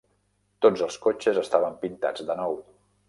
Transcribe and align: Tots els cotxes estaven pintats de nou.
Tots 0.65 0.85
els 0.87 0.97
cotxes 1.03 1.39
estaven 1.43 1.77
pintats 1.85 2.25
de 2.31 2.39
nou. 2.41 2.59